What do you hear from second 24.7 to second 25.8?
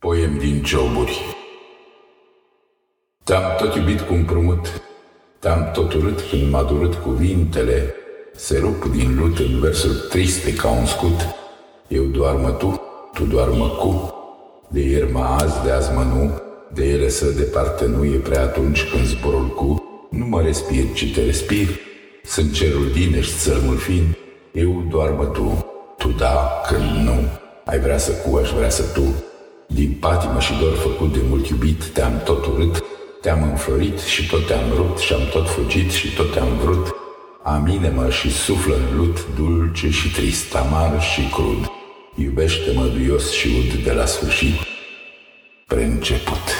doar tu,